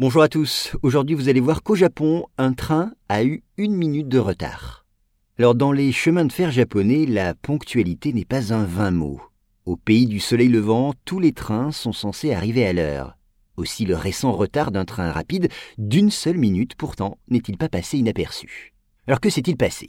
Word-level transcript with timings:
Bonjour 0.00 0.22
à 0.22 0.28
tous. 0.28 0.72
Aujourd'hui, 0.82 1.14
vous 1.14 1.28
allez 1.28 1.38
voir 1.38 1.62
qu'au 1.62 1.76
Japon, 1.76 2.24
un 2.36 2.52
train 2.52 2.94
a 3.08 3.22
eu 3.22 3.44
une 3.56 3.76
minute 3.76 4.08
de 4.08 4.18
retard. 4.18 4.84
Alors, 5.38 5.54
dans 5.54 5.70
les 5.70 5.92
chemins 5.92 6.24
de 6.24 6.32
fer 6.32 6.50
japonais, 6.50 7.06
la 7.06 7.32
ponctualité 7.32 8.12
n'est 8.12 8.24
pas 8.24 8.52
un 8.52 8.64
vain 8.64 8.90
mot. 8.90 9.20
Au 9.66 9.76
pays 9.76 10.06
du 10.06 10.18
soleil 10.18 10.48
levant, 10.48 10.94
tous 11.04 11.20
les 11.20 11.30
trains 11.30 11.70
sont 11.70 11.92
censés 11.92 12.34
arriver 12.34 12.66
à 12.66 12.72
l'heure. 12.72 13.16
Aussi, 13.56 13.84
le 13.84 13.94
récent 13.94 14.32
retard 14.32 14.72
d'un 14.72 14.84
train 14.84 15.12
rapide 15.12 15.46
d'une 15.78 16.10
seule 16.10 16.38
minute, 16.38 16.74
pourtant, 16.74 17.16
n'est-il 17.28 17.56
pas 17.56 17.68
passé 17.68 17.96
inaperçu? 17.96 18.74
Alors, 19.06 19.20
que 19.20 19.30
s'est-il 19.30 19.56
passé? 19.56 19.86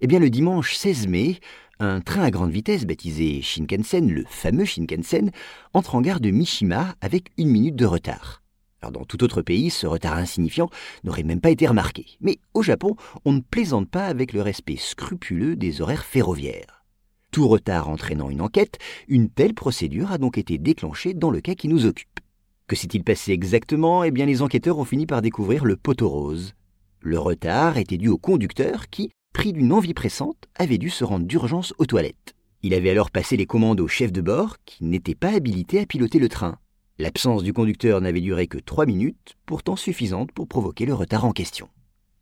Eh 0.00 0.08
bien, 0.08 0.18
le 0.18 0.28
dimanche 0.28 0.74
16 0.74 1.06
mai, 1.06 1.38
un 1.78 2.00
train 2.00 2.24
à 2.24 2.32
grande 2.32 2.50
vitesse 2.50 2.84
baptisé 2.84 3.42
Shinkansen, 3.42 4.10
le 4.10 4.24
fameux 4.28 4.64
Shinkansen, 4.64 5.30
entre 5.72 5.94
en 5.94 6.00
gare 6.00 6.18
de 6.18 6.32
Mishima 6.32 6.96
avec 7.00 7.30
une 7.38 7.50
minute 7.50 7.76
de 7.76 7.86
retard 7.86 8.42
dans 8.82 9.04
tout 9.04 9.24
autre 9.24 9.42
pays, 9.42 9.70
ce 9.70 9.86
retard 9.86 10.16
insignifiant 10.16 10.70
n'aurait 11.04 11.22
même 11.22 11.40
pas 11.40 11.50
été 11.50 11.66
remarqué. 11.66 12.06
Mais 12.20 12.38
au 12.54 12.62
Japon, 12.62 12.96
on 13.24 13.32
ne 13.32 13.40
plaisante 13.40 13.88
pas 13.88 14.06
avec 14.06 14.32
le 14.32 14.42
respect 14.42 14.76
scrupuleux 14.76 15.56
des 15.56 15.80
horaires 15.80 16.04
ferroviaires. 16.04 16.84
Tout 17.30 17.48
retard 17.48 17.88
entraînant 17.88 18.30
une 18.30 18.40
enquête, 18.40 18.78
une 19.08 19.28
telle 19.28 19.54
procédure 19.54 20.12
a 20.12 20.18
donc 20.18 20.38
été 20.38 20.58
déclenchée 20.58 21.14
dans 21.14 21.30
le 21.30 21.40
cas 21.40 21.54
qui 21.54 21.68
nous 21.68 21.86
occupe. 21.86 22.20
Que 22.66 22.76
s'est-il 22.76 23.04
passé 23.04 23.32
exactement? 23.32 24.04
Eh 24.04 24.10
bien, 24.10 24.26
les 24.26 24.42
enquêteurs 24.42 24.78
ont 24.78 24.84
fini 24.84 25.06
par 25.06 25.22
découvrir 25.22 25.64
le 25.64 25.76
poteau 25.76 26.08
rose. 26.08 26.54
Le 27.00 27.18
retard 27.18 27.76
était 27.76 27.98
dû 27.98 28.08
au 28.08 28.18
conducteur 28.18 28.88
qui, 28.88 29.10
pris 29.32 29.52
d'une 29.52 29.72
envie 29.72 29.94
pressante, 29.94 30.48
avait 30.56 30.78
dû 30.78 30.90
se 30.90 31.04
rendre 31.04 31.26
d'urgence 31.26 31.74
aux 31.78 31.86
toilettes. 31.86 32.34
Il 32.62 32.74
avait 32.74 32.90
alors 32.90 33.10
passé 33.10 33.36
les 33.36 33.46
commandes 33.46 33.80
au 33.80 33.86
chef 33.86 34.10
de 34.10 34.20
bord, 34.20 34.56
qui 34.64 34.84
n'était 34.84 35.14
pas 35.14 35.34
habilité 35.34 35.78
à 35.78 35.86
piloter 35.86 36.18
le 36.18 36.28
train. 36.28 36.58
L'absence 36.98 37.42
du 37.42 37.52
conducteur 37.52 38.00
n'avait 38.00 38.22
duré 38.22 38.46
que 38.46 38.56
trois 38.56 38.86
minutes, 38.86 39.34
pourtant 39.44 39.76
suffisante 39.76 40.32
pour 40.32 40.48
provoquer 40.48 40.86
le 40.86 40.94
retard 40.94 41.26
en 41.26 41.32
question. 41.32 41.68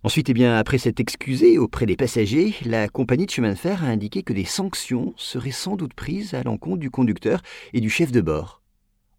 Ensuite, 0.03 0.31
eh 0.31 0.35
bien, 0.35 0.57
après 0.57 0.79
s'être 0.79 0.99
excusé 0.99 1.59
auprès 1.59 1.87
des 1.87 1.95
passagers, 1.95 2.57
la 2.65 2.89
compagnie 2.89 3.27
de 3.27 3.31
chemin 3.31 3.51
de 3.51 3.59
fer 3.59 3.85
a 3.85 3.87
indiqué 3.87 4.25
que 4.25 4.33
des 4.33 4.45
sanctions 4.45 5.15
seraient 5.17 5.53
sans 5.53 5.77
doute 5.77 5.95
prises 5.95 6.35
à 6.35 6.43
l'encontre 6.43 6.79
du 6.79 6.91
conducteur 6.91 7.41
et 7.73 7.81
du 7.81 7.89
chef 7.89 8.11
de 8.11 8.21
bord. 8.21 8.63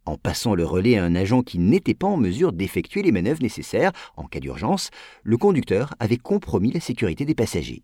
En 0.05 0.17
passant 0.17 0.55
le 0.55 0.65
relais 0.65 0.97
à 0.97 1.05
un 1.05 1.15
agent 1.15 1.41
qui 1.41 1.57
n'était 1.57 1.93
pas 1.93 2.07
en 2.07 2.17
mesure 2.17 2.51
d'effectuer 2.51 3.01
les 3.01 3.13
manœuvres 3.13 3.41
nécessaires 3.41 3.93
en 4.17 4.25
cas 4.25 4.41
d'urgence, 4.41 4.89
le 5.23 5.37
conducteur 5.37 5.95
avait 5.99 6.17
compromis 6.17 6.73
la 6.73 6.81
sécurité 6.81 7.23
des 7.23 7.33
passagers. 7.33 7.83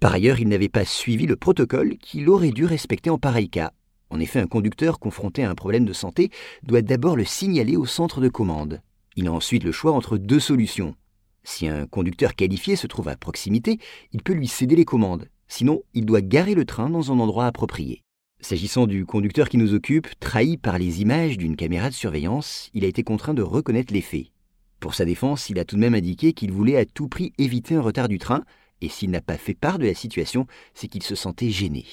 Par 0.00 0.14
ailleurs, 0.14 0.40
il 0.40 0.48
n'avait 0.48 0.70
pas 0.70 0.86
suivi 0.86 1.26
le 1.26 1.36
protocole 1.36 1.98
qu'il 1.98 2.30
aurait 2.30 2.50
dû 2.50 2.64
respecter 2.64 3.10
en 3.10 3.18
pareil 3.18 3.50
cas, 3.50 3.72
en 4.10 4.18
effet, 4.18 4.40
un 4.40 4.46
conducteur 4.46 4.98
confronté 4.98 5.44
à 5.44 5.50
un 5.50 5.54
problème 5.54 5.84
de 5.84 5.92
santé 5.92 6.30
doit 6.64 6.82
d'abord 6.82 7.16
le 7.16 7.24
signaler 7.24 7.76
au 7.76 7.86
centre 7.86 8.20
de 8.20 8.28
commande. 8.28 8.82
Il 9.16 9.28
a 9.28 9.32
ensuite 9.32 9.64
le 9.64 9.72
choix 9.72 9.92
entre 9.92 10.18
deux 10.18 10.40
solutions. 10.40 10.94
Si 11.44 11.68
un 11.68 11.86
conducteur 11.86 12.34
qualifié 12.34 12.76
se 12.76 12.86
trouve 12.86 13.08
à 13.08 13.16
proximité, 13.16 13.78
il 14.12 14.22
peut 14.22 14.32
lui 14.32 14.48
céder 14.48 14.76
les 14.76 14.84
commandes. 14.84 15.28
Sinon, 15.48 15.82
il 15.94 16.06
doit 16.06 16.20
garer 16.20 16.54
le 16.54 16.64
train 16.64 16.90
dans 16.90 17.12
un 17.12 17.18
endroit 17.18 17.46
approprié. 17.46 18.02
S'agissant 18.40 18.86
du 18.86 19.04
conducteur 19.06 19.48
qui 19.48 19.58
nous 19.58 19.74
occupe, 19.74 20.08
trahi 20.18 20.56
par 20.56 20.78
les 20.78 21.02
images 21.02 21.38
d'une 21.38 21.56
caméra 21.56 21.88
de 21.88 21.94
surveillance, 21.94 22.70
il 22.74 22.84
a 22.84 22.88
été 22.88 23.02
contraint 23.02 23.34
de 23.34 23.42
reconnaître 23.42 23.92
les 23.92 24.00
faits. 24.00 24.28
Pour 24.80 24.94
sa 24.94 25.04
défense, 25.04 25.50
il 25.50 25.58
a 25.58 25.64
tout 25.64 25.76
de 25.76 25.80
même 25.80 25.94
indiqué 25.94 26.32
qu'il 26.32 26.52
voulait 26.52 26.76
à 26.76 26.86
tout 26.86 27.08
prix 27.08 27.32
éviter 27.38 27.74
un 27.74 27.82
retard 27.82 28.08
du 28.08 28.18
train, 28.18 28.44
et 28.80 28.88
s'il 28.88 29.10
n'a 29.10 29.20
pas 29.20 29.36
fait 29.36 29.54
part 29.54 29.78
de 29.78 29.86
la 29.86 29.94
situation, 29.94 30.46
c'est 30.72 30.88
qu'il 30.88 31.02
se 31.02 31.14
sentait 31.14 31.50
gêné. 31.50 31.84